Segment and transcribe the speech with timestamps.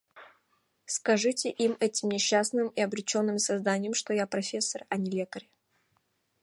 [0.87, 5.47] Скажите им, этим несчастным и обречённым созданиям, что я профессор, а не лекарь.